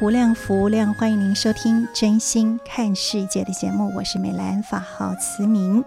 [0.00, 5.82] 无量，福无量，欢迎您收听《真心看世界》的节目，我是美兰，法号慈明。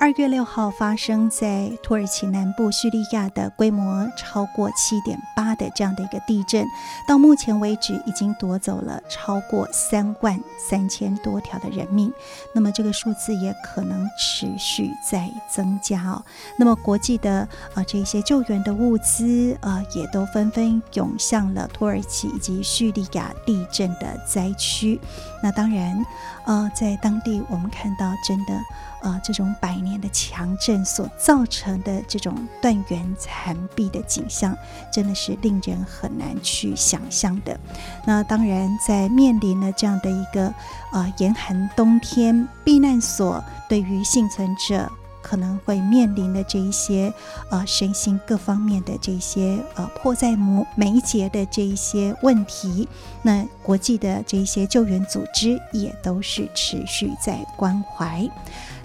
[0.00, 6.64] 二月六号发生在土耳其南部叙利亚的规模超过七点八的这样的一个地震，
[7.06, 12.12] 到目前为止已经夺走了超过三万三千多条的人命，
[12.54, 16.24] 那么这个数字也可能持续在增加哦。
[16.56, 25.00] 那么国际的啊、呃、这些救援的物资啊、呃、也都纷纷涌向了土耳其以及叙利亚地震的灾区。
[25.42, 26.06] 那当然，
[26.46, 28.54] 呃，在当地我们看到真的。
[29.02, 34.56] 呃，这种百年的强震所造成的这种断垣残壁的景象，
[34.92, 37.58] 真的是令人很难去想象的。
[38.04, 40.52] 那当然，在面临了这样的一个
[40.92, 47.12] 呃严寒冬天，避难所对于幸存者可能会面临的这一些
[47.50, 50.36] 呃身心各方面的这些呃迫在
[50.74, 52.88] 眉睫的这一些问题，
[53.22, 58.28] 那国际的这一些救援组织也都是持续在关怀。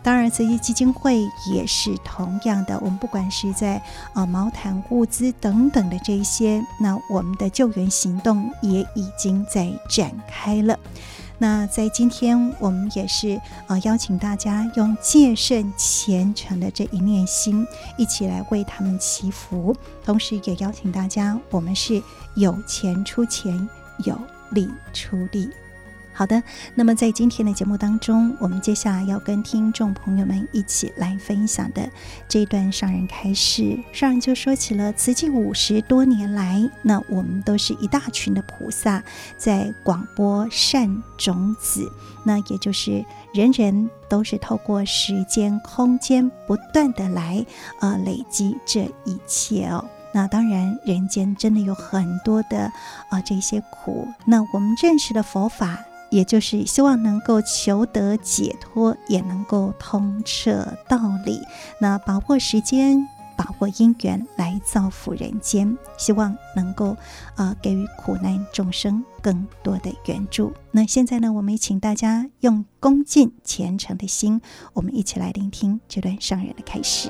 [0.03, 2.77] 当然，慈济基金会也是同样的。
[2.79, 3.81] 我们不管是在
[4.13, 10.77] 呃毛毯、物资等等的这些，那我们的救援行动也已经在展开了。
[11.37, 17.65] 那在今天，我们也是呃邀请大家用戒慎虔诚的这一念心，
[17.97, 19.73] 一起来为他们祈福。
[20.03, 22.03] 同时，也邀请大家，我们是
[22.35, 23.69] 有钱出钱，
[24.05, 24.17] 有
[24.51, 25.49] 力出力。
[26.15, 26.41] 好的，
[26.75, 31.89] 那么在今天的节目当中，我们接下来要跟听众朋友们一起来分享的
[32.27, 39.03] 这一段上人开示，上人就说起了慈济五十多年来，那我们都是一大群的菩萨
[39.37, 41.91] 在广播善种子，
[42.23, 43.03] 那也就是
[43.33, 47.43] 人人都是透过时间空间不断的来
[47.79, 49.83] 呃累积这一切哦。
[50.13, 52.65] 那当然，人间真的有很多的
[53.09, 55.79] 啊、呃、这些苦，那我们认识的佛法。
[56.13, 61.41] 也就是希望能够求得解脱，也能够通彻道理。
[61.79, 66.95] 那把握时间，把握因缘来造福人间，希望能够
[67.35, 70.53] 呃给予苦难众生更多的援助。
[70.69, 74.39] 那现在呢，我们也请大家用恭敬虔诚的心，
[74.73, 77.09] 我们一起来聆听这段上人的开示。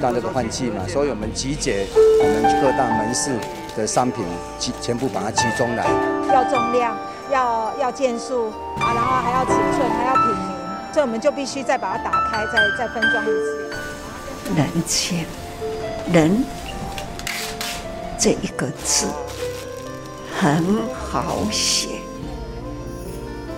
[0.00, 3.32] 到这个换季嘛，所以我们集结我们各大门市
[3.76, 4.24] 的商品，
[4.58, 5.84] 集全部把它集中来。
[6.32, 6.96] 要重量，
[7.30, 10.56] 要要件数啊，然后还要尺寸，还要品名，
[10.92, 13.70] 这我们就必须再把它打开，再再分装一次。
[14.56, 15.26] 人间，
[16.12, 16.44] 人
[18.18, 19.06] 这一个字
[20.34, 22.00] 很好写，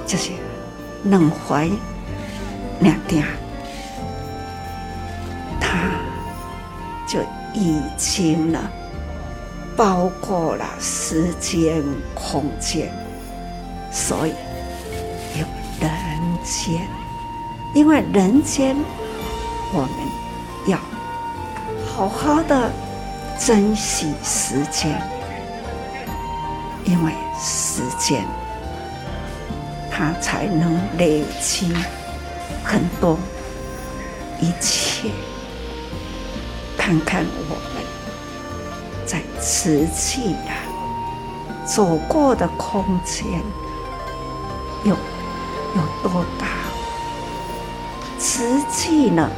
[0.06, 0.32] 就是
[1.02, 1.70] 能怀
[2.80, 3.24] 两点。
[7.12, 7.20] 就
[7.52, 8.72] 已经了，
[9.76, 12.90] 包括了时间、空间，
[13.92, 14.32] 所以
[15.38, 15.46] 有
[15.78, 15.90] 人
[16.42, 16.80] 间。
[17.74, 18.74] 因为人间，
[19.74, 19.90] 我们
[20.66, 20.78] 要
[21.86, 22.70] 好好的
[23.38, 24.98] 珍惜时间，
[26.86, 28.24] 因为时间，
[29.90, 31.74] 它才能累积
[32.64, 33.18] 很多
[34.40, 35.10] 一切。
[36.84, 37.84] 看看我们
[39.06, 40.50] 在瓷器啊
[41.64, 43.24] 走过的空间
[44.82, 46.48] 有有多大，
[48.18, 49.30] 慈济呢，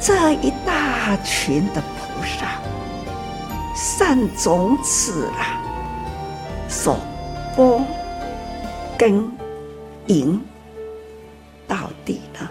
[0.00, 2.60] 这一大群的菩萨，
[3.76, 5.62] 善种子啊，
[6.68, 6.98] 所
[7.54, 7.80] 播
[8.98, 9.30] 跟
[10.08, 10.42] 引，
[11.68, 12.48] 到底呢，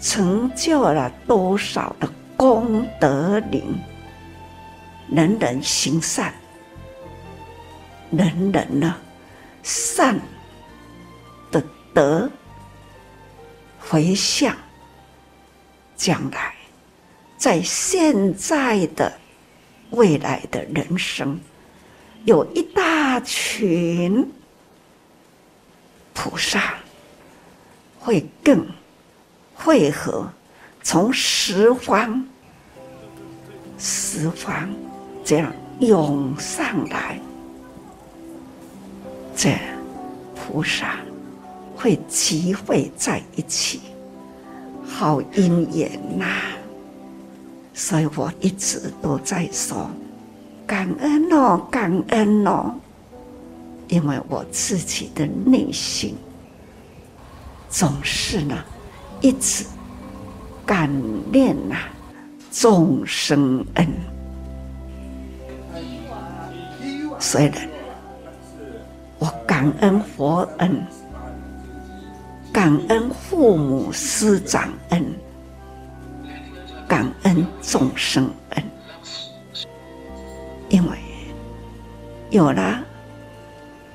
[0.00, 2.08] 成就了多少的
[2.38, 3.64] 功德林？
[5.10, 6.32] 人人行善，
[8.12, 8.94] 人人呢，
[9.64, 10.16] 善
[11.50, 11.60] 的
[11.92, 12.30] 德
[13.80, 14.56] 回向，
[15.96, 16.54] 将来
[17.36, 19.12] 在现在的、
[19.90, 21.40] 未来的人生，
[22.24, 24.30] 有一大群
[26.14, 26.74] 菩萨
[27.98, 28.64] 会更
[29.54, 30.30] 汇合，
[30.88, 32.24] 从十方、
[33.76, 34.66] 十方。
[35.22, 37.20] 这样涌上来，
[39.36, 39.50] 这
[40.34, 40.96] 菩萨
[41.76, 43.82] 会集会在一起，
[44.86, 46.24] 好因缘呐！
[47.74, 49.90] 所以我一直都在说
[50.66, 52.74] 感恩哦，感恩哦，
[53.88, 56.16] 因为我自己的内心
[57.68, 58.64] 总是呢，
[59.20, 59.66] 一直
[60.68, 60.86] 感
[61.32, 61.76] 念呐，
[62.52, 63.88] 众生恩。
[67.18, 67.66] 虽然
[69.18, 70.86] 我感恩佛恩，
[72.52, 75.02] 感恩父母师长恩，
[76.86, 78.62] 感恩众生恩，
[80.68, 80.98] 因为
[82.28, 82.84] 有了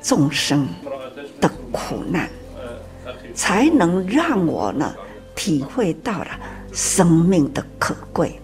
[0.02, 0.68] 众生
[1.40, 2.28] 的苦难，
[3.36, 4.92] 才能让我呢
[5.36, 6.40] 体会到了
[6.74, 8.40] 生命的可贵，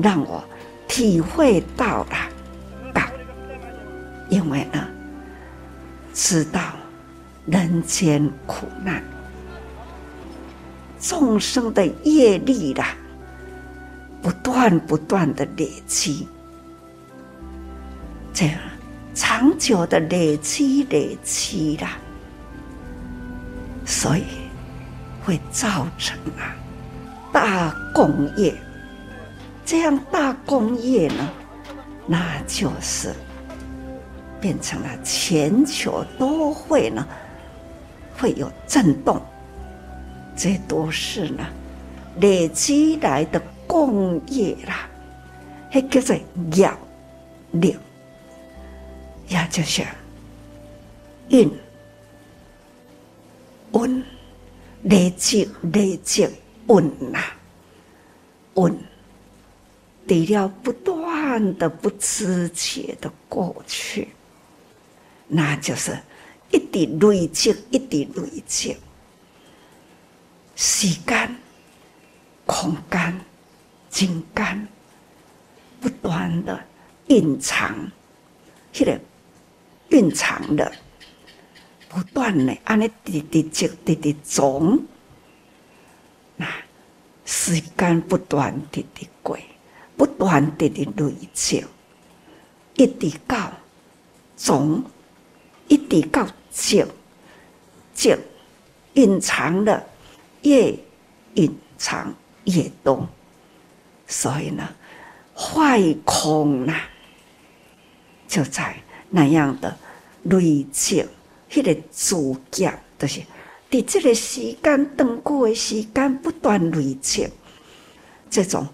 [0.00, 0.42] 让我
[0.88, 2.16] 体会到了。
[4.28, 4.84] 因为呢，
[6.12, 6.60] 知道
[7.46, 9.00] 人间苦难，
[10.98, 12.96] 众生的业力啦，
[14.20, 16.26] 不断不断的累积，
[18.34, 18.58] 这样
[19.14, 21.96] 长久的累积累积啦，
[23.84, 24.24] 所以
[25.24, 26.50] 会造成啊
[27.36, 28.54] 大工业。
[29.62, 31.28] 这样大工业呢，
[32.06, 33.12] 那就是。
[34.38, 37.04] 变成了全球都会呢，
[38.16, 39.20] 会有震动，
[40.36, 41.42] 这都是呢
[42.20, 44.88] 累积来的工业啦，
[45.70, 46.14] 还叫做
[46.52, 46.70] 业
[47.52, 47.76] 力，
[49.28, 49.82] 也就是
[51.30, 51.50] 运
[53.72, 54.04] 运
[54.82, 56.28] 累积累积
[56.68, 57.18] 运呐，
[58.54, 58.78] 运，
[60.08, 64.08] 除了不断的不知觉的过去。
[65.28, 65.98] 那就是
[66.50, 68.76] 一直累积，一直累积，
[70.54, 71.36] 时间、
[72.46, 73.20] 空间、
[73.90, 74.68] 情感，
[75.80, 76.64] 不断的
[77.08, 77.90] 蕴藏，
[78.72, 79.00] 迄个
[79.88, 80.72] 蕴藏的，
[81.88, 84.80] 不断的安尼滴滴积，滴滴总，
[86.36, 86.46] 那
[87.24, 89.38] 时间不断地的过，
[89.96, 91.64] 不断地的累积，
[92.74, 93.52] 一直到
[94.36, 94.82] 总。
[95.68, 96.86] 一直到静，
[97.92, 98.16] 静
[98.94, 99.84] 隐藏的
[100.42, 100.72] 越
[101.34, 103.04] 隐藏越多，
[104.06, 104.62] 所以呢，
[105.34, 106.82] 坏空呐，
[108.28, 108.76] 就在
[109.10, 109.76] 那样的
[110.22, 111.04] 累积，
[111.50, 113.20] 迄个主业就是
[113.68, 117.28] 在这个时间长久的时间不断累积，
[118.30, 118.66] 这种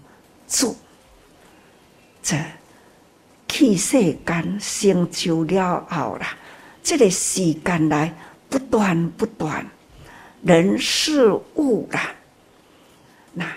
[0.47, 0.75] 主，
[2.21, 2.37] 这
[3.47, 6.37] 去世间成就了后啦。
[6.83, 8.13] 这个时间来
[8.49, 9.65] 不断不断，
[10.43, 12.13] 人事物啦，
[13.33, 13.51] 那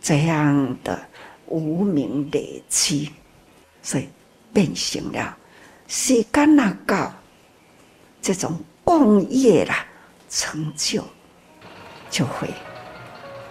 [0.00, 0.98] 这样的
[1.46, 3.10] 无明累积，
[3.82, 4.08] 所以
[4.52, 5.36] 变成了
[5.86, 7.12] 时间那高，
[8.22, 9.86] 这种共业啦
[10.30, 11.04] 成就，
[12.08, 12.48] 就会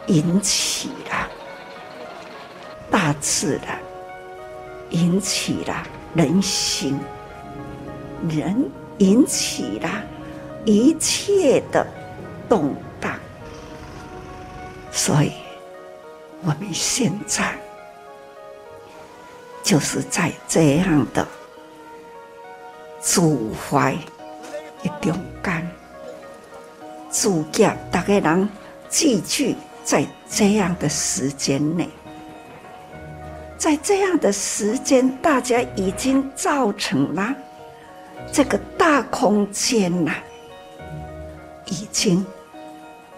[0.08, 1.30] 引起了
[2.90, 3.80] 大自然，
[4.90, 7.00] 引起了人心，
[8.28, 8.68] 人。
[9.00, 9.90] 引起了
[10.66, 11.88] 一切的
[12.50, 13.18] 动荡，
[14.92, 15.32] 所以
[16.42, 17.58] 我们现在
[19.64, 21.26] 就是在这样的
[23.02, 23.94] 主怀
[24.84, 25.59] 一种感，
[27.22, 28.50] 主业大家人
[28.90, 31.90] 聚聚在这样的时间内，
[33.58, 37.36] 在这样的时间，大家已经造成了。
[38.32, 40.24] 这个大空间呐、啊，
[41.66, 42.26] 已经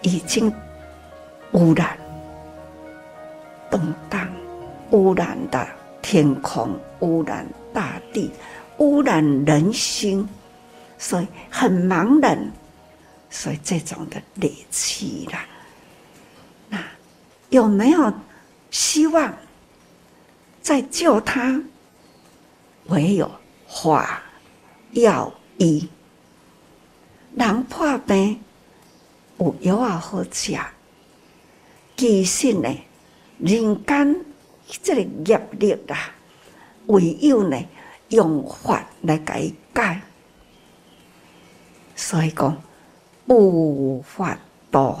[0.00, 0.52] 已经
[1.52, 1.96] 污染
[3.70, 3.80] 动
[4.10, 4.28] 荡，
[4.90, 5.64] 污染的
[6.00, 8.32] 天空，污染大地，
[8.78, 10.28] 污染人心，
[10.98, 12.36] 所以很茫然。
[13.34, 15.46] 所以这种的戾气啦，
[16.68, 16.78] 那
[17.48, 18.12] 有没有
[18.70, 19.34] 希望
[20.60, 21.58] 再救他？
[22.88, 23.28] 唯有
[23.66, 24.22] 法
[24.90, 25.88] 药医，
[27.34, 28.38] 人破病
[29.38, 30.54] 有药啊好吃。
[31.96, 32.68] 其实呢，
[33.38, 34.24] 人间
[34.82, 36.14] 这个业力啊，
[36.88, 37.58] 唯有呢
[38.10, 40.02] 用法来改改。
[41.96, 42.62] 所以讲。
[43.26, 44.36] 无法
[44.70, 44.98] 度，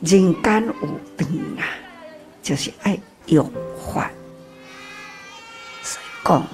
[0.00, 1.62] 人间有病啊，
[2.42, 3.50] 就是爱用
[3.92, 4.10] 法。
[5.82, 6.46] 所以讲，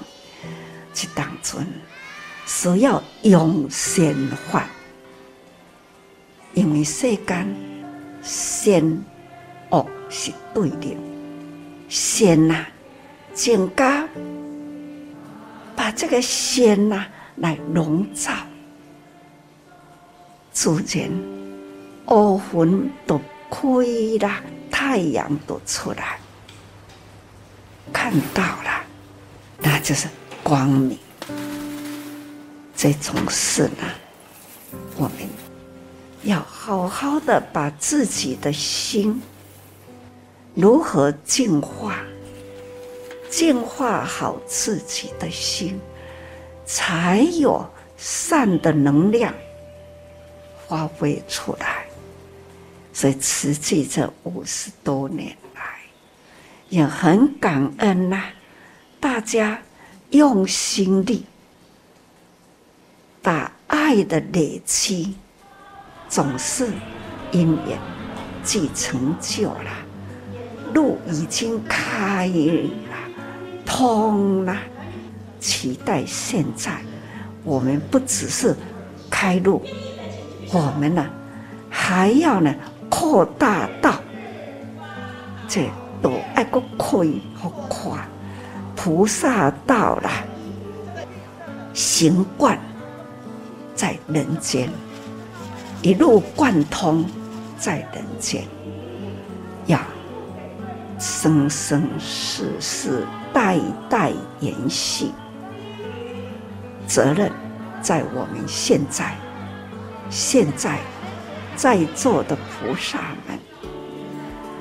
[0.93, 1.65] 这当中
[2.45, 4.13] 需要用善
[4.51, 4.67] 法，
[6.53, 7.55] 因为世间
[8.21, 9.03] 善
[9.71, 10.95] 恶是对立，
[11.89, 12.67] 善啊，
[13.33, 14.07] 增加
[15.75, 18.31] 把这个善啊来笼罩。
[20.59, 21.07] 自然，
[22.07, 23.61] 乌云都开
[24.19, 26.19] 了，太阳都出来，
[27.93, 28.83] 看到了，
[29.59, 30.07] 那就是
[30.41, 30.97] 光明。
[32.75, 33.83] 这种事呢，
[34.95, 35.29] 我们
[36.23, 39.21] 要好好的把自己的心
[40.55, 41.99] 如何净化，
[43.29, 45.79] 净化好自己的心，
[46.65, 47.63] 才有
[47.95, 49.31] 善的能量。
[50.67, 51.85] 发挥出来，
[52.93, 55.61] 所以慈济这五十多年来
[56.69, 58.23] 也很感恩呐、
[58.99, 59.61] 大家
[60.09, 61.25] 用心力，
[63.21, 65.15] 把爱的累积，
[66.09, 66.67] 总是
[67.31, 67.79] 因缘
[68.43, 69.71] 既成就了，
[70.73, 72.69] 路已经开了，
[73.65, 74.57] 通了，
[75.39, 76.81] 期待现在
[77.43, 78.55] 我们不只是
[79.09, 79.65] 开路。
[80.51, 81.05] 我们呢，
[81.69, 82.53] 还要呢
[82.89, 83.93] 扩大到
[85.47, 85.69] 这
[86.01, 86.87] 都爱个开
[87.35, 87.99] 和宽，
[88.75, 90.09] 菩萨道了，
[91.73, 92.57] 行贯
[93.75, 94.69] 在人间，
[95.81, 97.05] 一路贯通
[97.57, 98.43] 在人间，
[99.65, 99.79] 要
[100.97, 105.11] 生生世世代代延续，
[106.87, 107.31] 责任
[107.81, 109.13] 在我们现在。
[110.09, 110.79] 现在
[111.55, 113.37] 在座的菩萨们，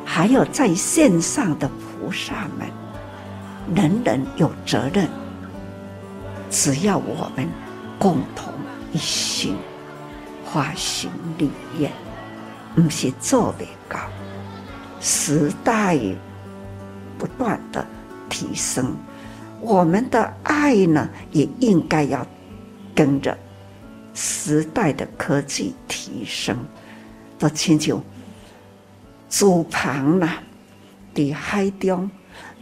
[0.04, 2.68] 还有在线上的菩萨们，
[3.74, 5.08] 人人有责任。
[6.50, 7.48] 只要我们
[7.98, 8.52] 共同
[8.92, 9.56] 一心，
[10.44, 11.90] 发心立愿，
[12.74, 14.00] 不是做不到。
[15.00, 15.98] 时代
[17.18, 17.86] 不断的
[18.28, 18.96] 提升，
[19.60, 22.26] 我们的爱呢，也应该要
[22.94, 23.36] 跟着。
[24.16, 26.56] 时代的科技提升，
[27.38, 28.02] 都亲像
[29.28, 30.38] 竹棚呐，
[31.14, 32.10] 在海中，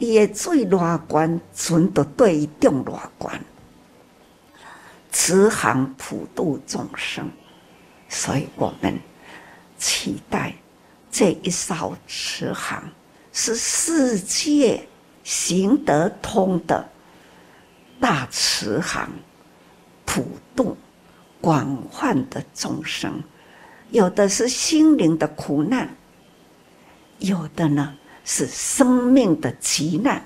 [0.01, 3.41] 伊的水偌悬，船就对伊中偌悬。
[5.13, 7.31] 慈航普度众生，
[8.09, 8.99] 所以我们
[9.79, 10.53] 期待
[11.09, 12.83] 这一艘慈航
[13.33, 14.89] 是世界
[15.23, 16.89] 行得通的
[18.01, 19.09] 大慈航，
[20.05, 20.77] 普度。
[21.45, 23.23] 广泛的众生，
[23.91, 25.95] 有的是心灵的苦难，
[27.19, 30.25] 有的呢是生命的急难，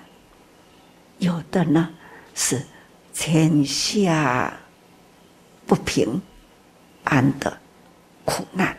[1.19, 1.91] 有的呢
[2.37, 2.65] 是
[3.13, 4.57] 天下
[5.67, 6.23] 不平
[7.03, 7.59] 安的
[8.25, 8.77] 苦难。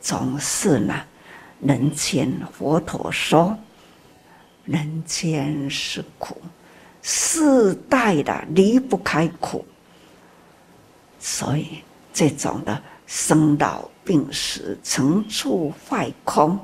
[0.00, 1.04] 总是呢，
[1.60, 3.54] 人间佛陀说，
[4.64, 6.40] 人间是苦，
[7.02, 9.62] 世代的离不开苦。
[11.26, 11.78] 所以，
[12.12, 16.58] 这种的生老病死、成住坏空，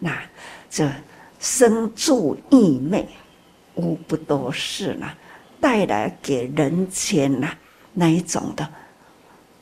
[0.00, 0.20] 那
[0.68, 0.90] 这
[1.38, 3.08] 生住异昧，
[3.76, 5.08] 无不都是呢，
[5.60, 7.56] 带来给人间呐
[7.92, 8.68] 那一种的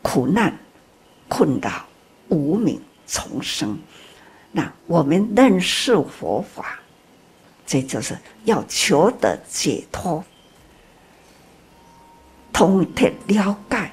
[0.00, 0.58] 苦难、
[1.28, 1.84] 困扰、
[2.30, 3.78] 无明重生。
[4.50, 6.80] 那我们认识佛法，
[7.66, 10.24] 这就是要求得解脱，
[12.50, 13.90] 通体了解。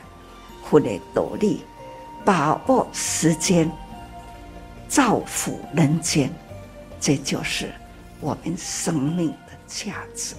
[0.69, 1.61] 佛的独立，
[2.25, 3.71] 把握时间，
[4.87, 6.29] 造福人间，
[6.99, 7.71] 这就是
[8.19, 10.35] 我们生命的价值。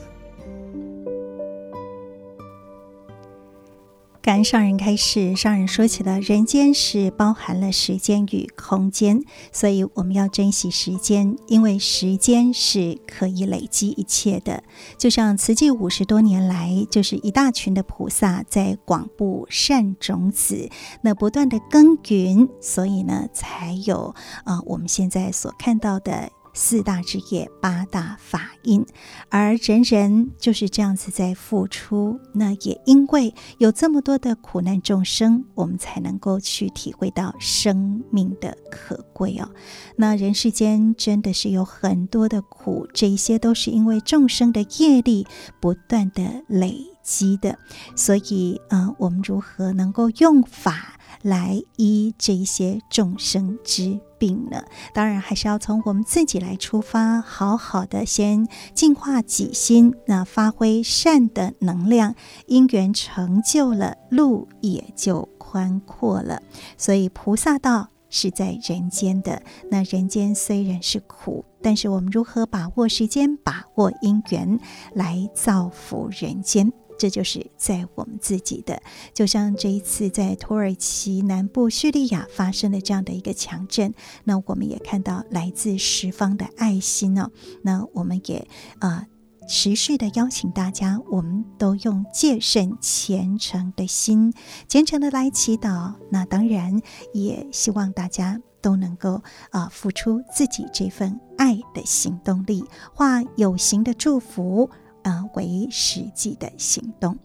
[4.20, 9.22] 感恩上人开示，上人说起了人间是包含了时间与空间，
[9.52, 14.62] 所以我们要珍惜时间，因为时间是可以累积一切的。
[14.98, 20.68] 就像慈济五十多年来，就是一大群的菩萨在广布善种子，
[21.00, 26.30] 那不断的耕耘，所以呢，才有啊、我们现在所看到的。
[26.60, 28.84] 四大志业，八大法印，
[29.28, 32.18] 而人人就是这样子在付出。
[32.32, 39.48] 那也因为有这么多的苦难众生，我们才能够去体会到生命的可贵哦。
[39.94, 45.28] 那人世间真的是有很多的苦，这一些都是因为众生的业力
[45.60, 47.56] 不断的累积的。
[47.94, 54.64] 所以，呃，我们如何能够用法来医这一些众生之病呢？
[54.92, 62.14] 当然还是要从我们自己来出发，好好的先净化己心，那发挥善的能量，
[62.46, 66.42] 因缘成就了，路也就宽阔了。
[66.76, 74.58] 所以菩萨道是在人间的，那人间虽然是苦，但是我们如何把握时间，把握因缘，
[74.94, 76.72] 来造福人间？
[76.98, 78.82] 这就是在我们自己的，
[79.14, 87.30] 就像这一次在土耳其南部叙利亚发生的这样的一个强震，那我们也看到来自十方的爱心、哦。
[87.62, 88.48] 那我们也
[88.80, 89.06] 啊、
[89.48, 94.34] 持续的邀请大家，我们都用戒慎虔诚的心，
[94.66, 95.94] 虔诚的来祈祷。
[96.10, 96.82] 那当然
[97.14, 104.68] 也希望大家都能够啊、付出自己这份爱的行动力，化有形的祝福。
[105.08, 107.18] 啊，为实际的行动。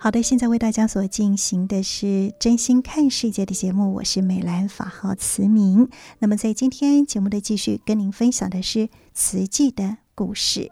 [0.00, 5.88] 好的，现在为大家所进行的是真心看世界的节目，我是美兰，法号慈明。
[6.20, 10.70] 那么在今天节目的继续跟您分享的是慈济的故事。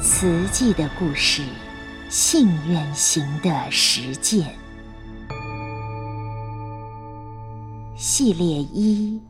[0.00, 1.42] 慈济的故事，
[2.08, 4.67] 信愿行的实践。
[8.10, 9.20] 系列一：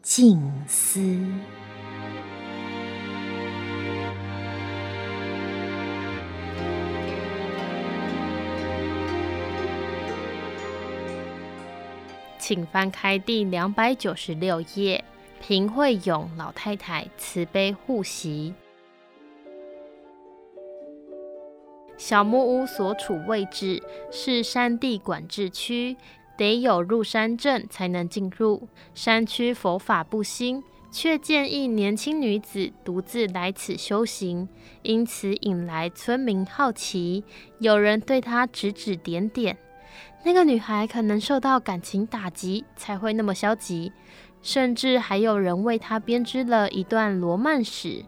[0.00, 0.98] 静思。
[12.38, 15.04] 请翻开第两百九十六页，
[15.42, 18.54] 平惠勇老太太慈悲护惜。
[21.98, 25.96] 小木屋所处位置是山地管制区。
[26.36, 28.68] 得有入山证才能进入。
[28.94, 34.48] 山区佛法不兴，却建议年轻女子独自来此修行，
[34.82, 37.24] 因此引来村民好奇。
[37.58, 39.56] 有人对她指指点点，
[40.24, 43.92] 那个女孩可能受到感情打击，才会那么消极。
[44.42, 48.04] 甚至还有人为她编织了一段罗曼史。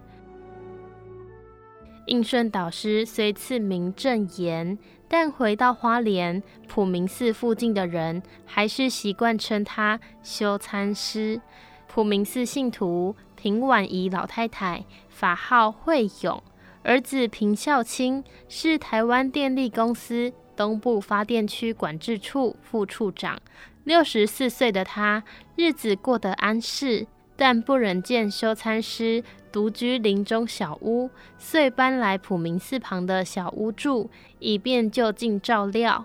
[2.07, 4.79] 应顺导师虽赐名正言。
[5.09, 11.41] 但回到花莲普明寺附近的人，还是习惯称他修参师。
[11.87, 16.43] 普明寺信徒平婉仪老太太，法号惠勇，
[16.83, 23.41] 儿子平孝清是台湾电力公司东部发电区管制处副处长。
[23.85, 25.25] 六十四岁的他，
[25.57, 34.09] 日子过得安适，但不忍见修参师独居林中小屋，遂搬来普明寺旁的小屋住。
[34.39, 36.05] 以便就近照料。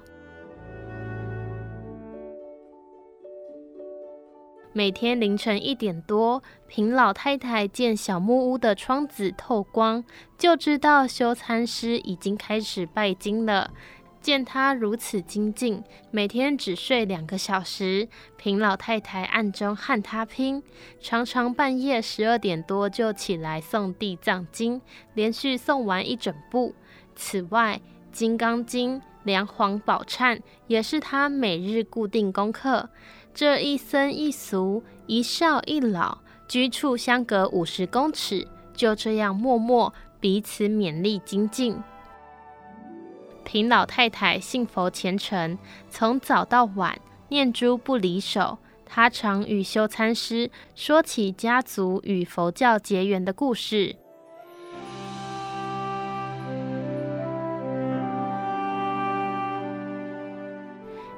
[4.76, 10.04] 每天凌晨一点多，平老太太见小木屋的窗子透光，
[10.36, 13.70] 就知道修参师已经开始拜经了。
[14.24, 18.08] 见他如此精进，每天只睡两个小时，
[18.38, 20.64] 平老太太暗中和他拼，
[21.02, 24.82] 常常半夜十二点多就起来诵地藏经，
[25.14, 26.74] 连续诵完一整部。
[27.16, 27.82] 此外，
[28.16, 32.90] 《金刚经》《梁皇宝忏》也是他每日固定功课。
[33.34, 41.78] 这一僧一俗，一少一老，居处相隔五十公尺，就这样默默彼此勉励精进。
[43.44, 45.58] 平老太太信佛虔诚，
[45.90, 48.58] 从早到晚念珠不离手。
[48.86, 53.96] 她常与修参师说起家族与佛教结缘的故事。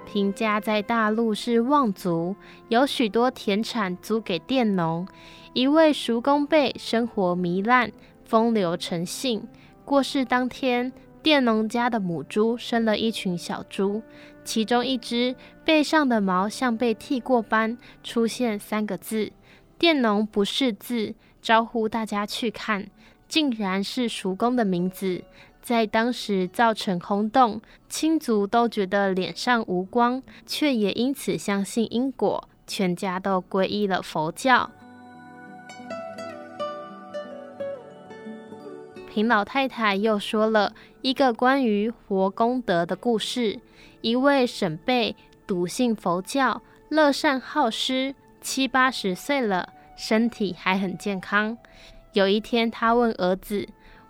[0.06, 2.38] 平家在大陆是望族，
[2.70, 5.06] 有许多田产租给佃农。
[5.52, 7.92] 一位叔公辈生活糜烂，
[8.24, 9.46] 风流成性。
[9.84, 10.94] 过世当天，
[11.26, 14.04] 佃农家的母猪生了一群小猪，
[14.44, 19.32] 其中一只背上的毛像被剃过般，出现三个字：
[19.80, 22.92] 佃农不识字，招呼大家去看，
[23.28, 25.24] 竟然是叔公的名字，
[25.64, 27.60] 在当时造成轰动，
[27.90, 34.70] 亲族都觉得脸上无光，却也因此相信因果，全家都皈依了佛教。
[39.12, 40.74] 平老太太又说了
[41.06, 43.60] 一个关于活功德的故事。
[44.02, 45.15] 一位沈辈
[45.46, 51.56] 笃信佛教，乐善好施，七八十岁了，身体还很健康。
[52.13, 53.68] 有一天，他问儿子：“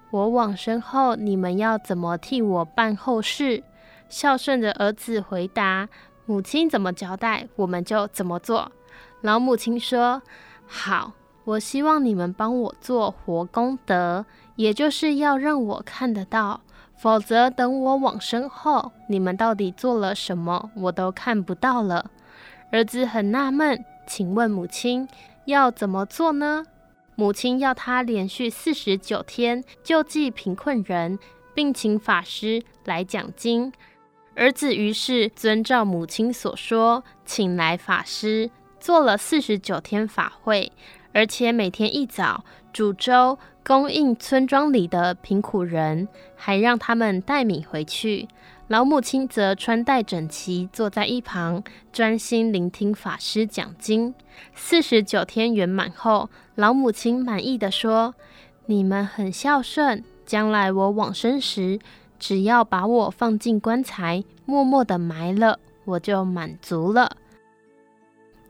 [0.09, 3.61] 我往生后，你们要怎么替我办后事？”
[4.07, 5.89] 孝顺的儿子回答
[6.25, 8.71] ：“母亲怎么交代，我们就怎么做。”
[9.19, 10.21] 老母亲说
[10.65, 11.11] ：“好。”
[11.45, 16.61] 我希望你们帮我做活功德，也就是要让我看得到，
[16.95, 22.09] 否则等我往生后，你们到底做了什么，我都看不到了。
[22.71, 25.07] 儿子很纳闷，请问母亲
[25.45, 26.65] 要怎么做呢？
[27.15, 31.17] 母亲要他连续四十九天救济贫困人，
[31.53, 33.71] 并请法师来讲经。
[34.35, 40.71] 儿子于是遵照母亲所说，请来法师做了四十九天法会。
[41.13, 42.43] 而且每天一早
[42.75, 48.27] 煮粥供应村庄里的贫苦人，还让他们带米回去。
[48.67, 54.13] 老母亲则穿戴整齐，坐在一旁专心聆听法师讲经。
[54.53, 58.13] 四十九天圆满后，老母亲满意地说
[58.67, 61.79] ：“你们很孝顺，将来我往生时，
[62.19, 67.15] 只要把我放进棺材，默默地埋了，我就满足了。”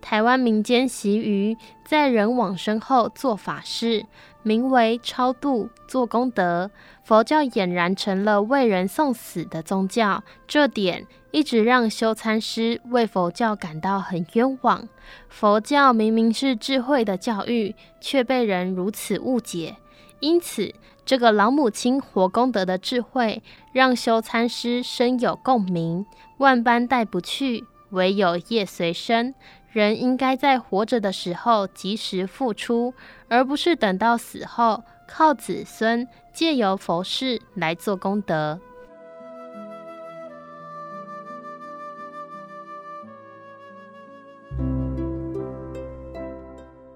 [0.02, 4.08] 台湾民间习于在人往生后做法事，
[4.42, 6.72] 名为超度做功德。
[7.04, 14.90] 佛教俨然成了为人送死的宗教，这点一直让修参师为佛教感到很冤枉。
[15.30, 19.76] 佛教明明是智慧的教育，却被人如此误解。
[20.20, 20.74] 因此，
[21.06, 26.04] 这个老母亲活功德的智慧，让修参师深有共鸣。
[26.38, 29.36] 万般带不去，唯有业随身。
[29.76, 32.94] 人应该在活着的时候及时付出，
[33.28, 38.58] 而不是等到死后靠子孙借由佛事来做功德。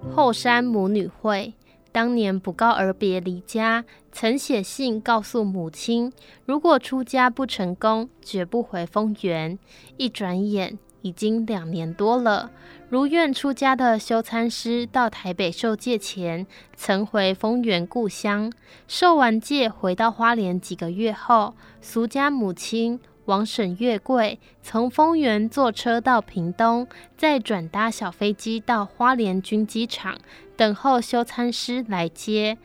[0.09, 1.53] 后山母女会
[1.91, 6.13] 当年不告而别离家，曾写信告诉母亲，
[6.45, 9.59] 如果出家不成功，绝不回丰原。
[9.97, 10.79] 一转眼。
[11.01, 12.51] 已经两年多了，
[12.89, 18.51] 如愿出家的修参师到台北受戒前，曾回丰原故乡
[18.87, 30.17] 受完戒，回到花莲几个月后，俗家母亲王沈月桂从丰原坐车到屏东，再转搭小飞机到花莲军机场，
[30.57, 32.57] 等候修参师来接。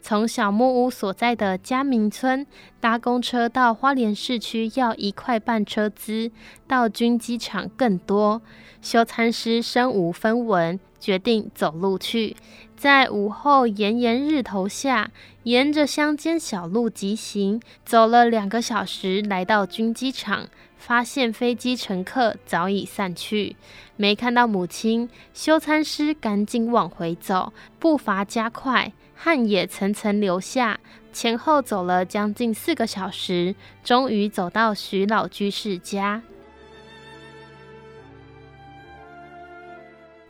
[0.00, 2.46] 从小木屋所在的嘉明村
[2.80, 6.30] 搭公车到花莲市区要一块半车资，
[6.66, 8.40] 到军机场更多。
[8.80, 12.36] 修餐师身无分文，决定走路去。
[12.76, 15.10] 在午后炎炎日头下，
[15.42, 23.56] 沿着乡间小路疾行，走了两个小时，来到军机场，发现飞机乘客早已散去，
[23.96, 25.10] 没看到母亲。
[25.34, 28.92] 修餐师赶紧往回走，步伐加快。
[29.20, 30.78] 汗也层层流下，
[31.12, 36.22] 前后走了将近四个小时，终于走到徐老居士家。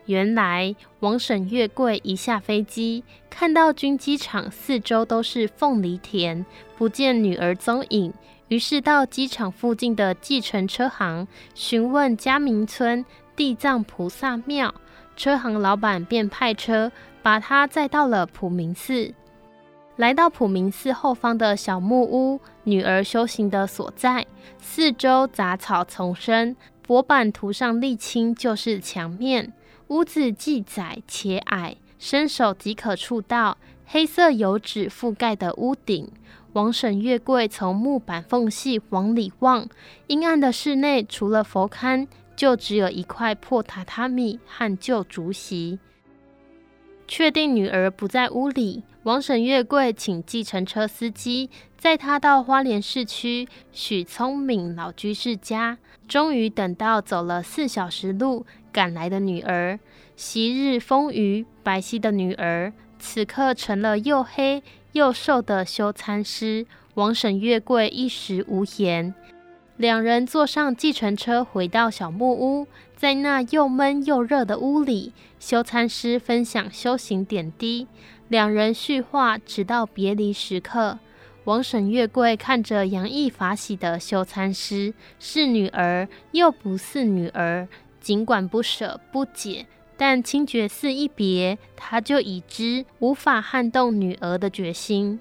[0.06, 6.46] 原来王沈月桂一下飞机，看到军机场四周都是凤梨田，
[6.78, 8.14] 不见女儿踪影，
[8.48, 13.04] 于是到机场附近的计程车行询问嘉明村
[13.36, 14.74] 地藏菩萨庙，
[15.14, 16.90] 车行老板便派车。
[17.22, 19.14] 把他载到了普明寺，
[19.96, 24.26] 来到普明寺后方的小木屋，女儿修行的所在。
[24.58, 29.52] 四周杂草丛生，薄板涂上沥青就是墙面。
[29.88, 33.58] 屋子既窄且矮，伸手即可触到。
[33.90, 36.10] 黑色油纸覆盖的屋顶，
[36.52, 39.66] 王沈月桂从木板缝隙往里望，
[40.08, 45.78] 阴暗的室内除了佛龛，就只有一块破榻榻米和旧竹席。
[47.08, 55.78] 确定女儿不在屋里，王沈月桂请计程车司机载她到花莲市区许聪敏老居士家。
[56.06, 59.78] 终于等到走了四小时路赶来的女儿，
[60.16, 66.66] 昔日丰腴白皙的女儿，此刻成了又黑又瘦的修餐师。
[66.94, 69.14] 王沈月桂一时无言。
[69.76, 72.66] 两人坐上计程车回到小木屋，
[72.98, 77.86] 在那又闷又热的屋里，修禅师分享修行点滴，
[78.26, 80.98] 两人叙话，直到别离时刻。
[81.44, 87.68] 王婶月桂看着洋溢法喜的修禅师，是女儿又不似女儿，
[88.00, 95.20] 尽管不舍不解，但清觉寺一别，他就已知无法撼动女儿的决心。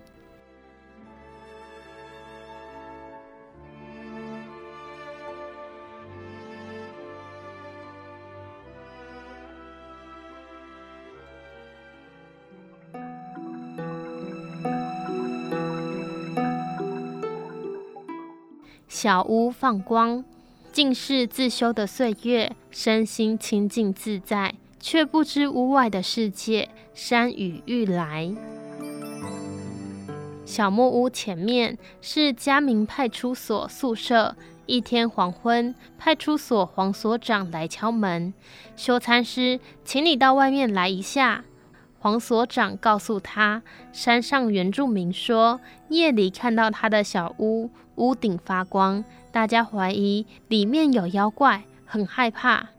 [18.87, 20.23] 小屋放光，
[20.71, 28.33] 尽是自修的岁月，身心清净自在，却不知屋外的世界，山雨欲来。
[30.45, 34.35] 小木屋前面是嘉明派出所宿舍。
[34.65, 38.33] 一天黄昏，派出所黄所长来敲门
[38.75, 41.43] ：“修禅师，请你到外面来一下。”
[41.99, 47.69] 黄所长告诉他，山上原住民说，夜里看到他的小屋。
[47.97, 52.69] 屋顶发光，大家怀疑里面有妖怪，很害怕。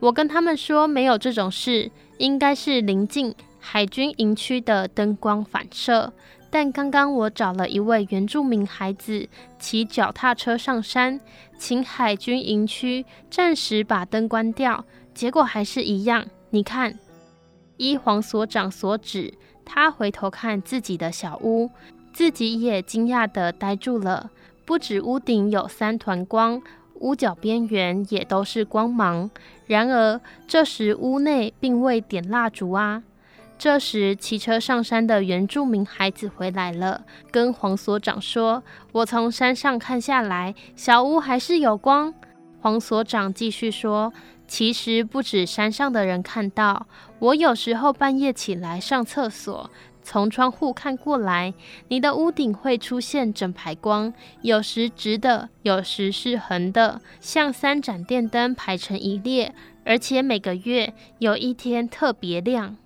[0.00, 6.12] 我跟他们说没有这种事，应该是临近海军营区的灯光反射。
[6.52, 9.28] 但刚刚我找了一位原住民孩子
[9.60, 11.20] 骑脚踏车上山，
[11.58, 16.26] 请海军营区暂时把灯关掉，结果还是一样。
[16.50, 16.98] 你看，
[17.76, 21.70] 依黄所长所指，他回头看自己的小屋，
[22.12, 24.30] 自己也惊讶地呆住了。
[24.70, 26.62] 不止屋顶有三团光，
[27.00, 29.28] 屋角边缘也都是光芒。
[29.66, 33.02] 然而这时屋内并未点蜡烛啊。
[33.58, 37.02] 这时骑车上山的原住民孩子回来了，
[37.32, 38.62] 跟黄所长说
[38.94, 42.14] ：“我从山上看下来，小屋还是有光。”
[42.62, 44.12] 黄所长继续说
[44.46, 46.86] ：“其实不止山上的人看到，
[47.18, 49.68] 我有时候半夜起来上厕所。”
[50.10, 51.54] 从窗户看过来，
[51.86, 62.76] 你的屋顶会出现整排光，有时直的，有时是横的，像三盏电灯排成一列，而且每个月有一天特别亮。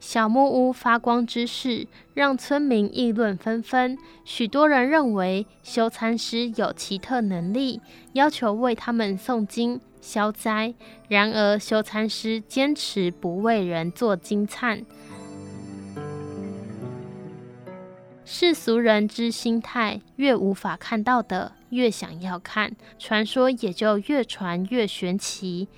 [0.00, 7.80] 小木屋发光之事让村民议论纷纷，许多人认为修禅师有奇特能力，
[8.14, 10.74] 要求为他们诵经消灾。
[11.06, 14.84] 然而修禅师坚持不为人做经忏。
[18.26, 25.68] 世俗人之心态，越无法看到的，越想要看，传说也就越传越玄奇。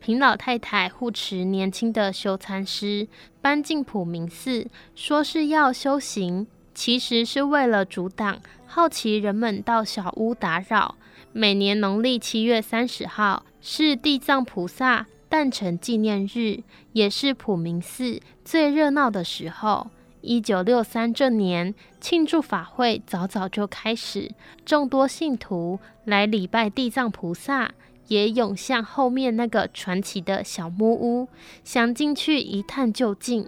[0.00, 3.06] 平老太太护持年轻的修禅师
[3.40, 10.96] 搬进普明寺，说是要修行，其实是为了阻挡好奇人们到小屋打扰。
[11.32, 19.88] 每年农历七月三十号是地藏菩萨诞辰纪念日，也是普明寺最热闹的时候。
[20.22, 24.30] 一九六三这年，庆祝法会早早就开始，
[24.64, 27.72] 众多信徒来礼拜地藏菩萨，
[28.06, 31.28] 也涌向后面那个传奇的小木屋，
[31.64, 33.46] 想进去一探究竟。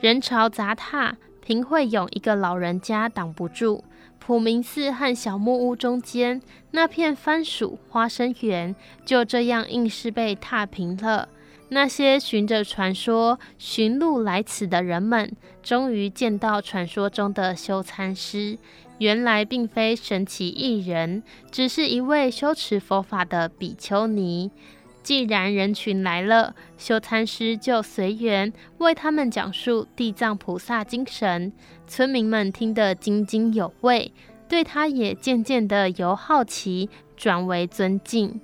[0.00, 3.84] 人潮杂沓，平惠勇一个老人家挡不住。
[4.18, 11.28] 普明寺和小木屋中间那片番薯花生园，就这样硬是被踏平了。
[11.70, 15.30] 那些循着传说寻路来此的人们，
[15.62, 18.58] 终于见到传说中的修禅师。
[18.98, 24.50] 原来并非神奇异人，只是一位修持佛法的比丘尼。
[25.04, 31.52] 既然人群来了，修禅师就随缘为他们讲述地藏菩萨精神。
[31.86, 34.12] 村民们听得津津有味，
[34.48, 38.40] 对他也渐渐的由好奇转为尊敬。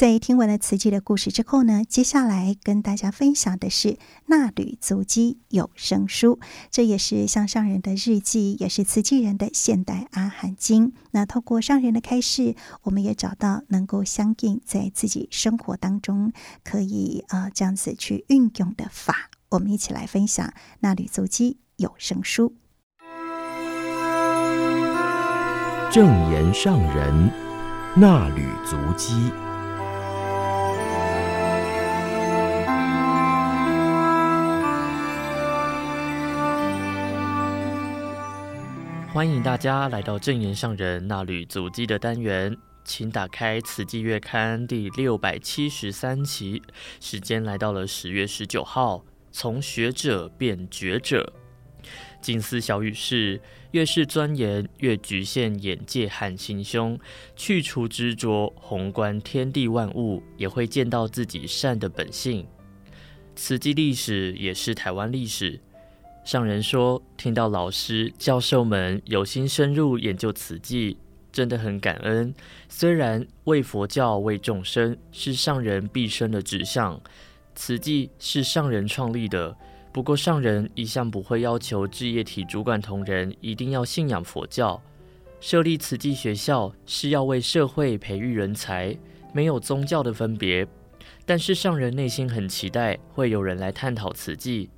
[0.00, 3.88] 在听完了慈济的故事之后呢，接下来跟大家分享的是
[4.28, 6.36] 《纳履足迹有声书》，
[6.70, 10.94] 这也是向上人的日记，也是慈济人的现代阿含经。
[11.10, 16.32] 那透过上人的开示，我们也找到能够相应在自己生活当中
[16.64, 19.28] 可以呃这样子去运用的法。
[19.50, 20.48] 我们一起来分享
[20.80, 22.48] 《纳履足迹有声书》。
[25.92, 27.30] 正言上人
[27.94, 29.30] 纳履足迹。
[39.20, 42.56] 欢迎大家来到正言上人那旅足迹的单元，
[42.86, 46.62] 请打开《慈济月刊》第六百七十三期，
[47.00, 49.04] 时间来到了十月十九号。
[49.30, 51.34] 从学者变觉者，
[52.22, 53.38] 近思小语是：
[53.72, 56.96] 越是钻研，越局限眼界和心胸；
[57.36, 62.46] 去除执着，宏观天地万物，也会见到自己善的本性。
[63.36, 65.60] 此际历史也是台湾历史。
[66.30, 70.96] 上人说，听到老师、教授们有心深入研究慈济，
[71.32, 72.32] 真的很感恩。
[72.68, 77.00] 虽然为佛教、为众生是上人毕生的志向，
[77.56, 79.56] 慈济是上人创立的，
[79.90, 84.80] 不过上人一向不会要求置业体主管同仁一定要信仰佛教。
[85.40, 88.96] 设立慈济学校是要为社会培育人才，
[89.32, 90.64] 没有宗教的分别。
[91.26, 94.70] 但是上人内心很期待会有人来探讨慈济。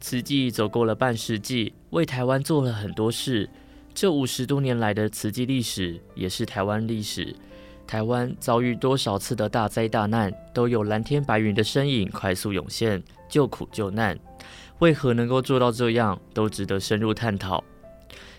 [0.00, 3.48] 慈济走过了半世纪，为台湾做了很多事。
[3.94, 7.34] 这五十多年来的慈济历史，也是台湾历史。
[7.84, 14.16] 台湾遭遇多少次的大灾大难，都有蓝天白云的身影快速涌现，救苦救难。
[14.78, 17.64] 为何能够做到这样，都值得深入探讨。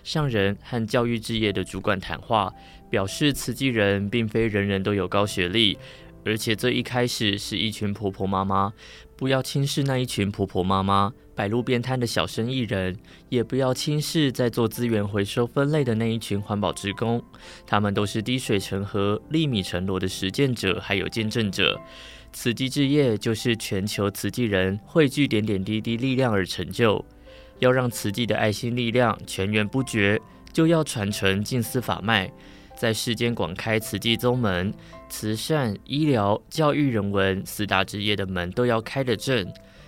[0.03, 2.53] 上人和教育置业的主管谈话，
[2.89, 5.77] 表示慈济人并非人人都有高学历。
[6.25, 8.73] 而且这一开始是一群婆婆妈妈，
[9.19, 12.95] 不要轻视那一群婆婆妈妈，摆路边摊的小生意人，
[13.27, 17.21] 也不要轻视在做资源回收分类的那一群环保职工，
[17.67, 21.77] 他们都是滴水成河、粒米成箩的实践者，还有见证者。
[22.31, 27.03] 慈济置业就是全球慈济人汇聚点点滴滴力量而成就，
[27.59, 30.17] 要让慈济的爱心力量源源不绝，
[30.53, 32.31] 就要传承近思法脉。
[32.79, 34.73] 在世间广开慈济宗门，
[35.09, 39.45] 慈善、医疗、教育、人文四大职业的门都要开得正，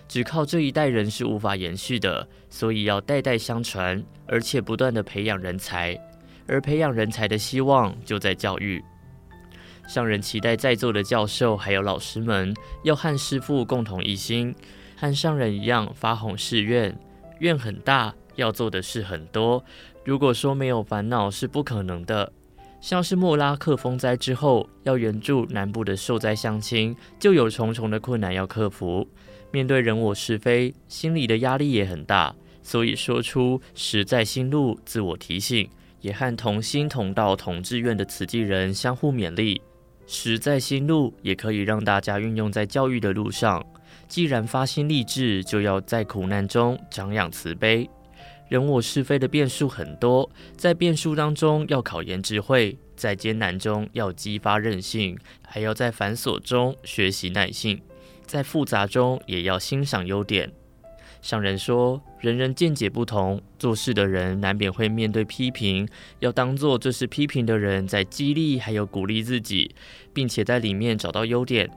[0.10, 5.98] 只靠这一代人是无法延续的，所以要代代相传，而且不断的培养人才，
[6.46, 8.84] 而培养人才的希望就在教育。
[9.88, 14.54] 上人期待在座的教授还有老师们，要和师父共同一心，
[14.98, 16.94] 和上人一样发宏誓愿，
[17.40, 19.64] 愿很大，要做的事很多。
[20.04, 22.34] 如果说没有烦恼是不可能的。
[22.82, 29.08] 像是莫拉克风灾之后，要援助南部的受灾乡亲，就有重重的困难要克服。
[29.52, 35.70] 面对人我是非，心里的压力也很大，所以说出实在心路，自我提醒，
[36.02, 39.62] 也和同心同道同志愿的慈济人相互勉励。
[40.08, 43.64] 实在心路也可以让大家运用在教育的路上。
[44.08, 47.88] 既然发心立志，就要在苦难中长养慈悲。
[48.52, 57.82] 人我是非的变数很多，在变数当中要考验智慧，在艰难中要激发韧性，还要在繁琐中学习耐性，
[58.26, 60.52] 在复杂中也要欣赏优点。
[61.22, 65.88] 上人说，人人见解不同，做事的人难免会面对批评，
[66.20, 69.74] 要当做这是批评的人在激励还有鼓励自己，
[70.14, 71.72] 并且在里面找到优点。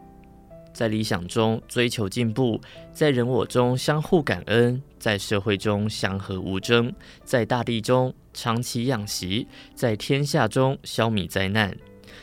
[0.74, 2.60] 在理想中追求进步，
[2.92, 6.92] 在人我中相互感恩，在社会中祥和无争，
[7.24, 11.74] 在大地中长期养息，在天下中消弭灾难。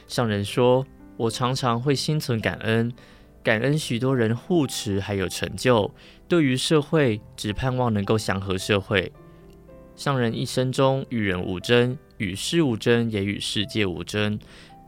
[0.05, 0.85] 上人说
[1.15, 2.91] ：“我常常会心存感恩，
[3.41, 5.89] 感恩许多人护持还有成就。
[6.27, 9.11] 对于社会，只盼望能够祥和社会。
[9.95, 14.37] 上人一生中与人无争，与世无争，也与世界无争。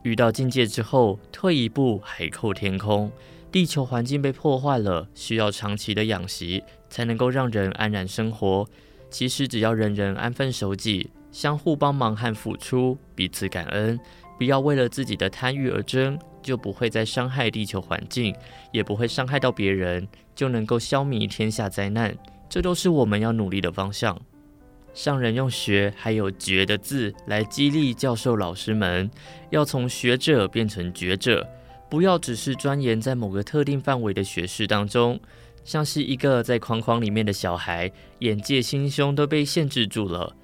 [0.03, 3.09] 遇到境界之后，退一步，海阔天空。”
[3.53, 8.67] 地球环境被破坏了，需要长期的养息，才能够让人安然生活。
[9.11, 13.99] 其实只要人人安分守己，相互帮忙和付出，彼此感恩，
[14.39, 18.35] 不要为了自己的贪欲而争，就不会再伤害地球环境，
[18.71, 22.17] 也不会伤害到别人，就能够消弭天下灾难。
[22.49, 24.19] 这都是我们要努力的方向。
[24.95, 29.11] 上人用学还有觉的字来激励教授老师们，
[29.51, 31.47] 要从学者变成觉者。
[31.93, 35.19] 不要只是钻研在某个特定范围的学识当中，
[35.63, 40.35] 像是一个在框框里面的小孩，眼界心胸都被限制住了。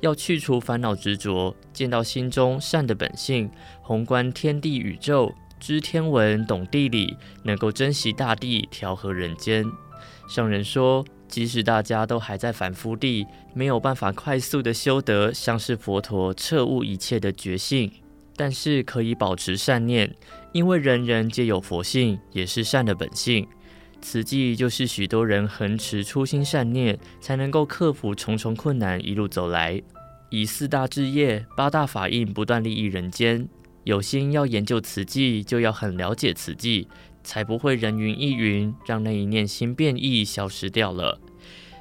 [0.00, 3.50] 要去除烦恼执着，见到心中善的本性，
[3.82, 5.30] 宏观天地宇宙，
[5.60, 9.62] 知天文，懂地理，能够珍惜大地，调和人间。
[10.26, 17.92] 上人说，即使大家都还在凡夫地，没有办法快速的修得像是佛陀彻悟一切的觉性，
[18.36, 20.10] 但是可以保持善念，
[20.54, 23.44] 因为人人皆有佛性，也是善的本性。
[24.00, 29.82] 慈济就是许多人恒持初心善念，才能够克服重重困难，一路走来，
[30.30, 33.48] 以四大志业、八大法印不断利益人间。
[33.82, 36.86] 有心要研究慈济，就要很了解慈济，
[37.24, 41.18] 才不会人云亦云，让那一念心变异消失掉了。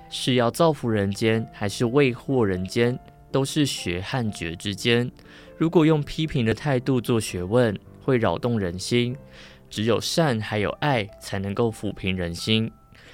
[0.09, 2.97] 是要造福人间，还是为祸人间，
[3.31, 5.11] 都是学和觉之间。
[5.59, 9.15] 如果用批评的态度做学问，会扰动人心。
[9.69, 12.71] 只有善还有爱，才能够抚平人心。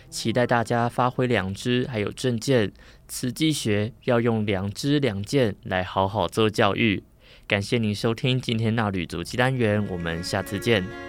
[0.09, 2.73] 期待大家发挥良知，还有正见。
[3.07, 7.03] 慈济学要用良知良见来好好做教育。
[7.47, 11.08] 感谢您收听今天那旅足迹单元，我们下次见。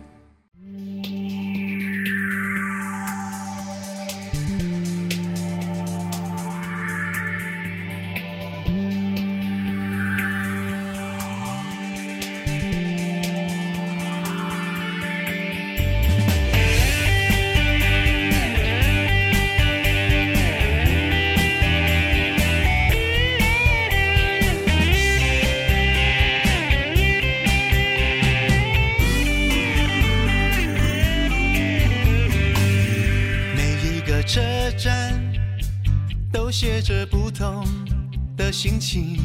[38.61, 39.17] 心情，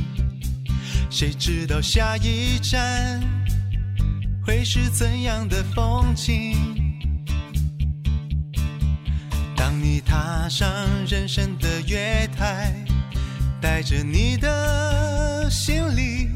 [1.10, 3.20] 谁知道下一站
[4.42, 6.56] 会是怎样的风景？
[9.54, 10.66] 当你踏上
[11.06, 12.74] 人生的月台，
[13.60, 16.30] 带着你的行李，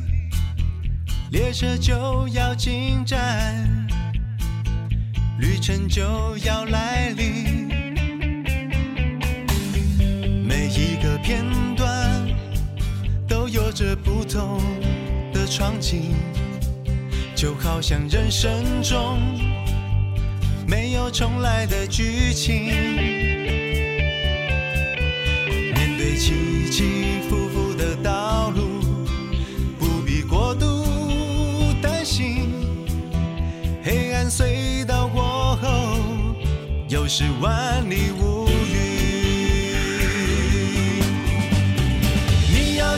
[1.31, 3.67] 列车就要进站，
[5.39, 7.67] 旅程就要来临，
[10.47, 11.43] 每一个片
[11.75, 11.80] 段。
[13.53, 14.61] 有着不同
[15.33, 16.15] 的场景，
[17.35, 19.19] 就好像人生中
[20.69, 22.67] 没有重来的剧情。
[25.75, 28.63] 面对起起伏伏的道路，
[29.81, 30.85] 不必过度
[31.83, 32.53] 担心。
[33.83, 35.99] 黑暗隧道过后，
[36.89, 38.50] 又是万里无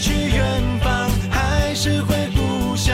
[0.03, 2.93] 去远方，还是回故乡？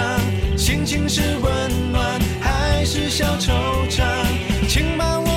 [0.59, 3.51] 心情是温暖，还是小惆
[3.89, 4.05] 怅？
[4.69, 5.28] 请把我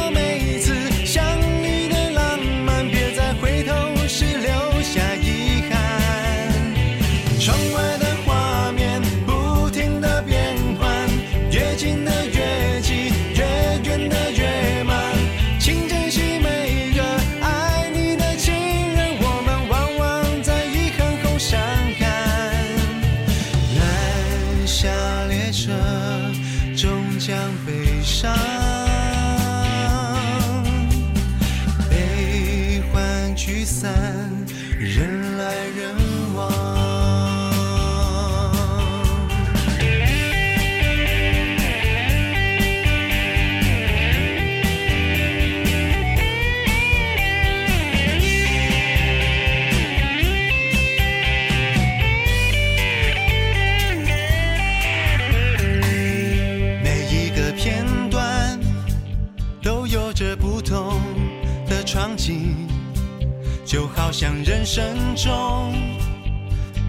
[64.73, 65.75] 生中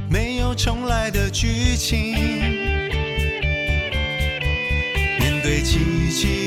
[0.09, 2.13] 没有重来的剧情。
[5.19, 6.42] 面对奇迹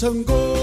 [0.00, 0.59] 성공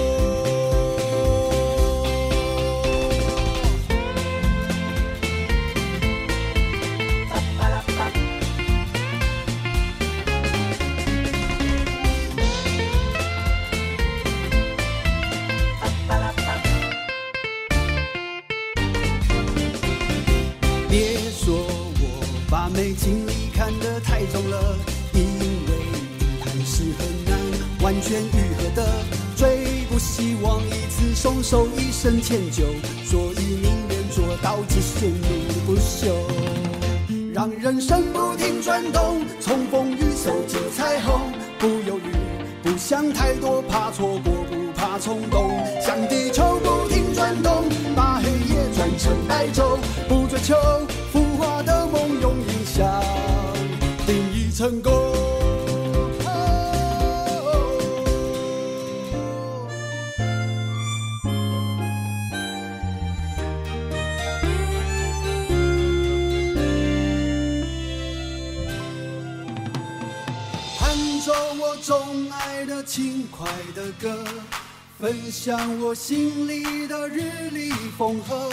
[75.47, 77.21] 像我心里的日
[77.51, 78.51] 丽风和，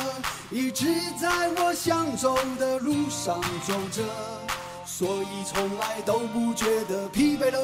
[0.49, 0.87] 一直
[1.21, 4.01] 在我想走的路上走着，
[4.87, 7.59] 所以从来都不觉得疲惫了。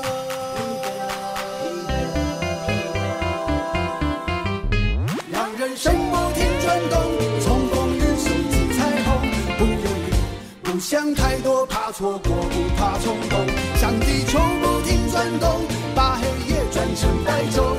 [5.30, 7.00] 让人生不停转动，
[7.40, 10.12] 从风雨收集彩虹，不犹豫，
[10.64, 15.60] 不想太多，怕错过，不怕冲动，像地球不停转动，
[15.94, 16.58] 把黑夜。
[16.72, 17.69] 转成白昼，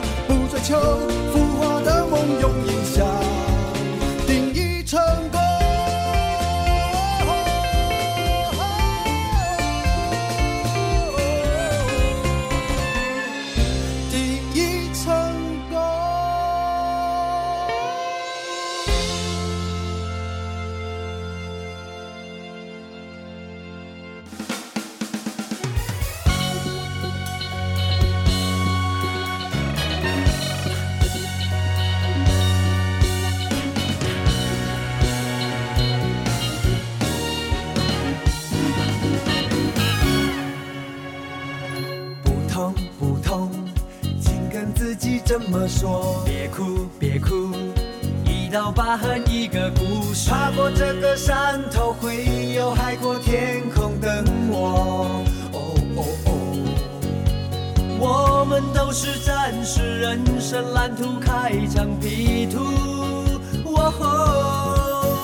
[46.62, 47.50] 哭，别哭，
[48.24, 50.30] 一道疤痕，一个故事。
[50.30, 55.24] 踏过这个山头，会有海阔天空等我。
[55.54, 56.38] 哦哦哦，
[58.00, 62.60] 我们都是战士，人生蓝图开疆辟土。
[63.66, 65.18] 哦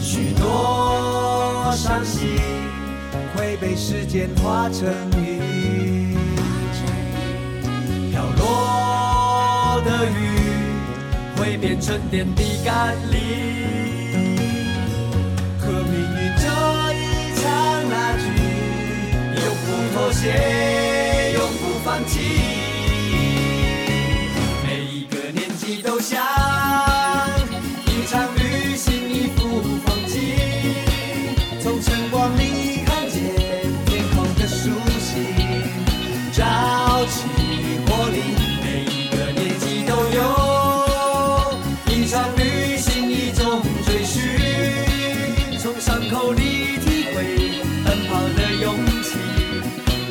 [0.00, 2.38] 许多伤心
[3.36, 4.88] 会被时间化成
[5.20, 6.16] 雨，
[8.10, 10.31] 飘落的雨
[11.52, 13.18] 会变成点滴甘霖，
[15.58, 16.46] 和命运这
[16.94, 16.98] 一
[17.42, 17.44] 场
[17.90, 18.24] 拉锯，
[19.36, 22.61] 永不妥协，永不放弃。
[46.42, 49.18] 去体会奔跑的勇气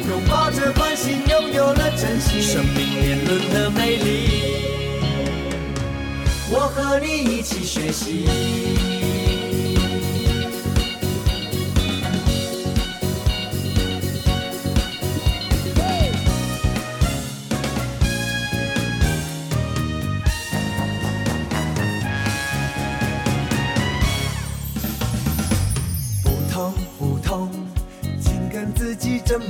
[0.08, 2.42] 拥抱着关心拥有了真心。
[2.42, 4.30] 生命年轮的美丽
[6.50, 8.61] 我和你一起学习。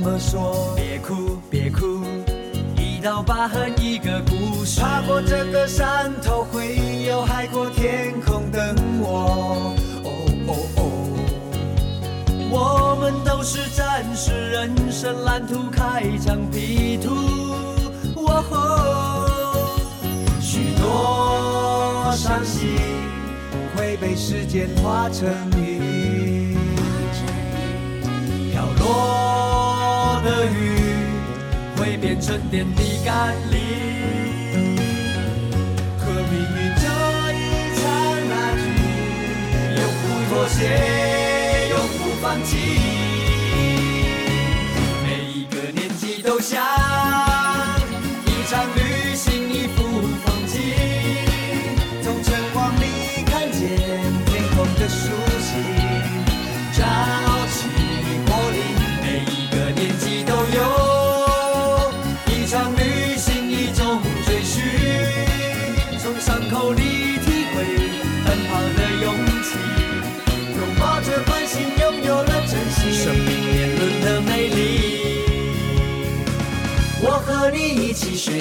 [0.02, 2.02] 么说，别哭别哭。
[2.76, 4.80] 一道疤痕，一个故事。
[4.80, 6.76] 爬过这个山头，会
[7.06, 9.72] 有海阔天空等我。
[10.04, 10.10] 哦
[10.48, 10.80] 哦哦，
[12.50, 17.14] 我们都是战士，人生蓝图开疆辟土。
[18.16, 18.56] 哦吼，
[20.40, 22.76] 许多伤心
[23.76, 26.56] 会被时间化成雨，
[28.50, 29.41] 飘落
[30.24, 31.02] 的雨。
[31.74, 33.58] 会变成点滴甘霖，
[35.98, 36.84] 和命运这
[37.32, 37.36] 一
[37.74, 37.82] 场
[38.30, 38.62] 拉锯，
[39.80, 40.60] 永不妥协，
[41.70, 42.50] 永不放弃。
[45.04, 46.62] 每一个年纪都像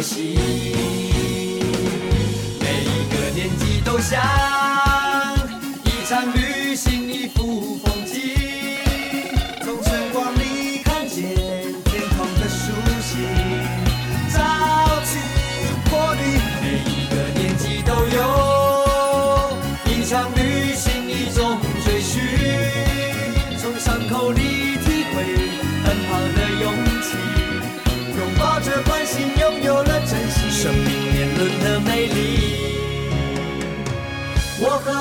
[0.02, 0.36] 心。
[2.60, 4.41] 每一个年纪都像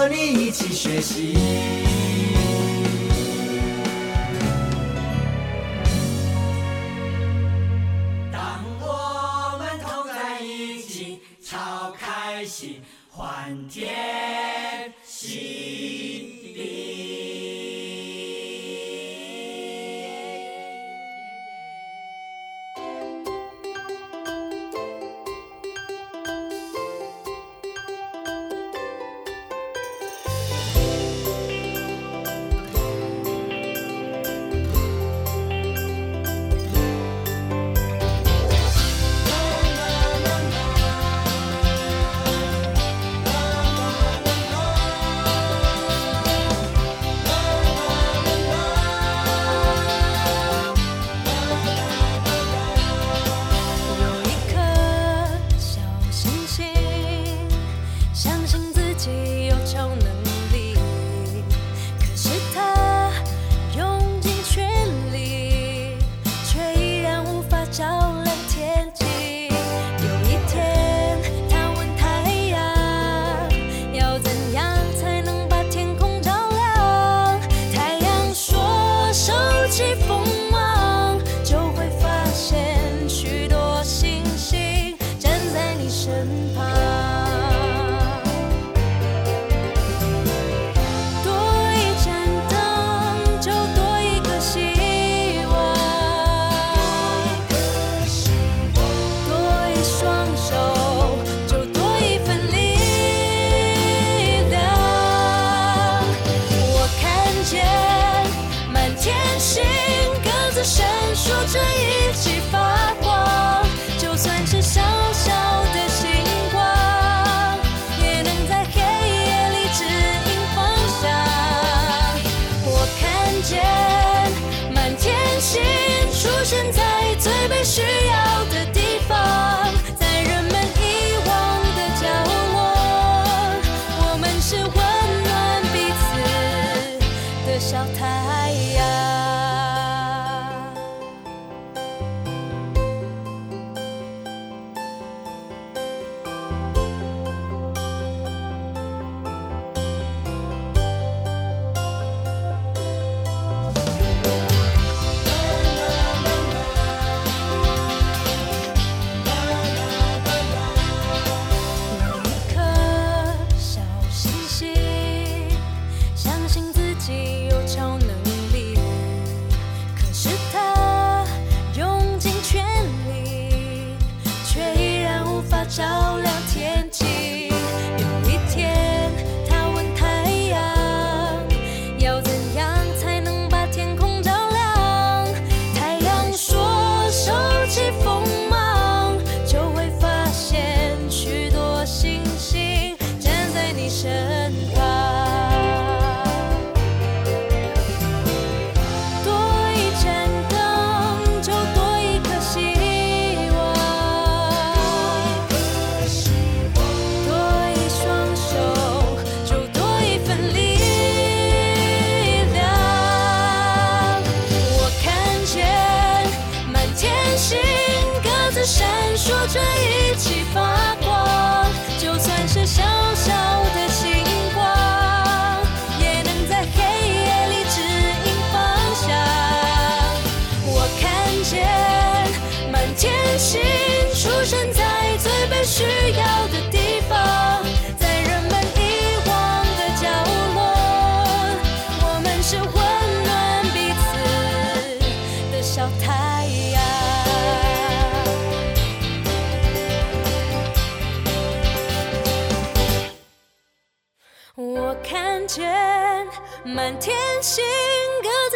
[0.00, 1.89] 和你一起学习。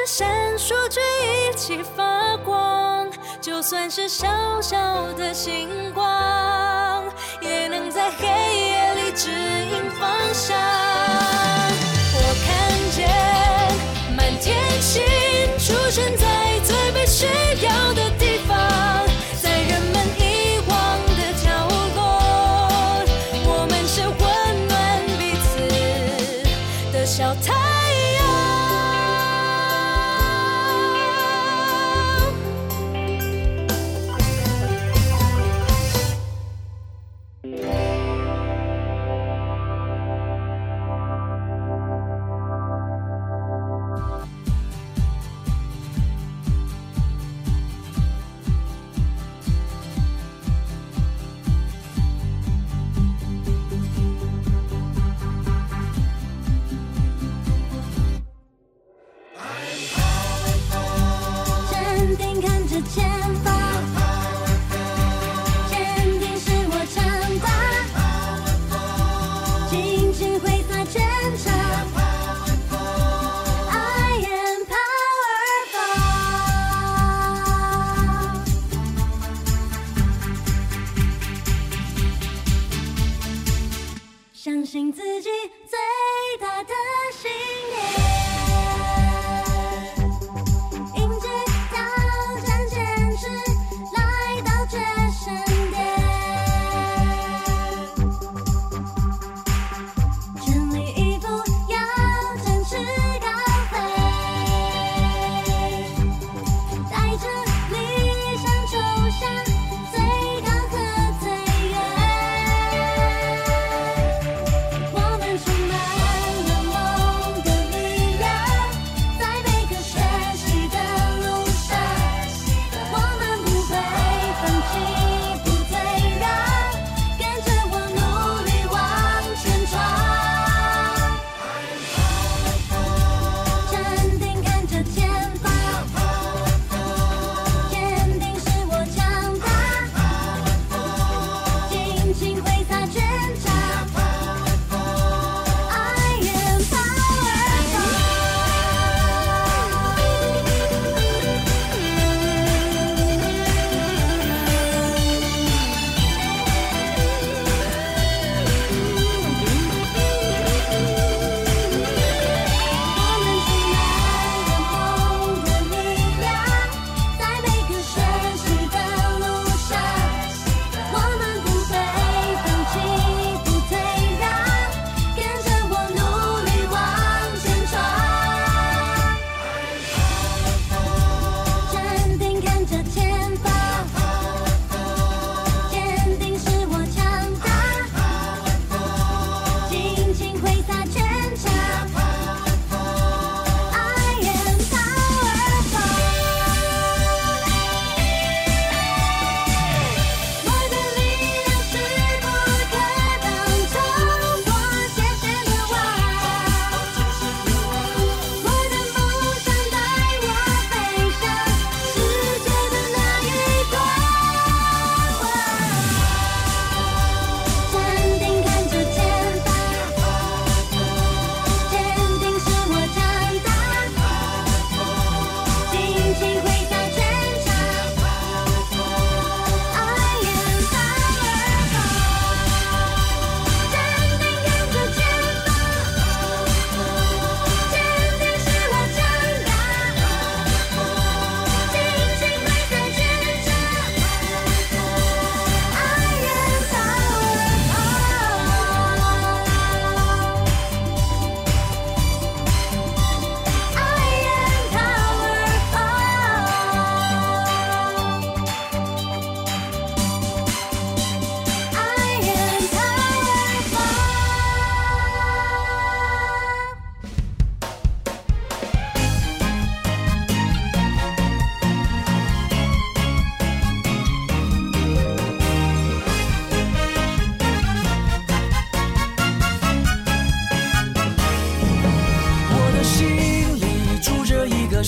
[0.07, 0.29] 闪
[0.59, 3.09] 烁却一起发光
[3.41, 4.77] 就算是小小
[5.15, 7.05] 的星光
[7.41, 10.59] 也能在黑夜里指引方向。
[12.17, 13.09] 我看见
[14.15, 15.03] 满天星
[15.59, 16.43] 出现在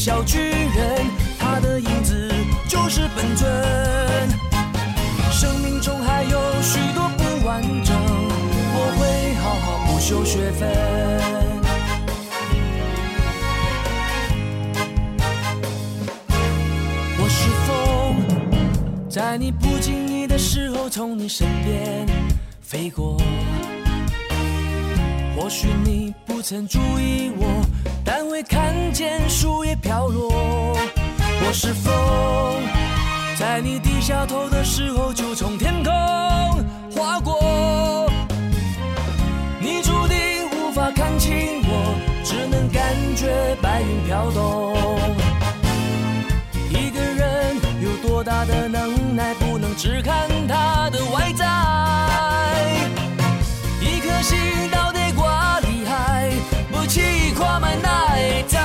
[0.06, 1.04] 小巨人，
[1.36, 2.32] 他的影子
[2.68, 3.50] 就是本尊。
[5.32, 7.96] 生命中还有许多不完整，
[8.72, 10.68] 我会好好补修学分。
[17.18, 22.06] 我是风，在你不经意的时候从你身边
[22.62, 23.20] 飞过。
[25.36, 27.66] 或许你不曾注意我，
[28.36, 30.30] 会看见树叶飘落。
[30.30, 32.62] 我是风，
[33.34, 35.90] 在你低下头的时候就从天空
[36.94, 38.06] 划过。
[39.58, 40.18] 你注定
[40.50, 44.76] 无法看清我，只能感觉白云飘动。
[46.68, 51.46] 一个人有多大的能耐，不能只看他的外在。
[53.80, 54.36] 一颗心
[56.86, 57.88] 气跨满脑
[58.50, 58.58] 袋，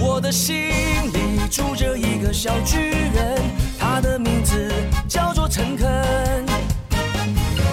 [0.00, 0.54] 我的心
[1.12, 3.42] 里住着一个小巨人，
[3.78, 4.72] 他的名字
[5.08, 5.86] 叫做诚恳。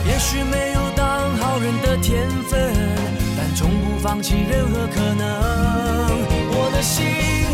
[0.06, 2.74] 也许没有当好人的天分，
[3.38, 5.26] 但从不放弃任何可能。
[6.56, 7.06] 我的心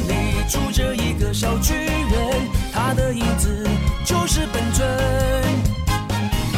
[0.08, 3.68] 里住着一个小巨人，他的影子
[4.06, 4.88] 就是本尊。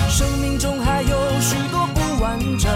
[0.09, 2.69] 生命中还有许多不完整。